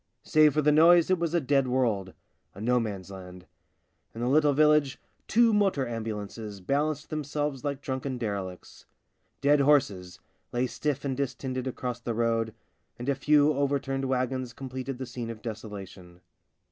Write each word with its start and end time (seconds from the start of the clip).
Save 0.23 0.55
for 0.55 0.63
the 0.63 0.71
noise 0.71 1.11
it 1.11 1.19
was 1.19 1.35
a 1.35 1.39
Dead 1.39 1.67
World— 1.67 2.15
a 2.55 2.59
no 2.59 2.79
man's 2.79 3.11
land. 3.11 3.45
In 4.15 4.21
the 4.21 4.27
little 4.29 4.51
village 4.53 4.97
two 5.27 5.53
motor 5.53 5.87
ambulances 5.87 6.59
balanced 6.59 7.11
themselves 7.11 7.63
like 7.63 7.81
drunken 7.83 8.17
derelicts. 8.17 8.87
Dead 9.41 9.59
horses 9.59 10.19
lay 10.51 10.65
stiff 10.65 11.05
and 11.05 11.15
distended 11.15 11.67
across 11.67 11.99
the 11.99 12.15
road, 12.15 12.55
and 12.97 13.09
a 13.09 13.13
few 13.13 13.53
overturned 13.53 14.05
wagons 14.05 14.53
completed 14.53 14.97
the 14.97 15.05
scene 15.05 15.29
of 15.29 15.43
desolation. 15.43 16.21